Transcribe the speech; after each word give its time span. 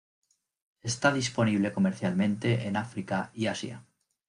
Está 0.81 1.13
disponible 1.13 1.71
comercialmente 1.71 2.65
en 2.67 2.75
África 2.75 3.29
y 3.35 3.45
Asia. 3.45 3.85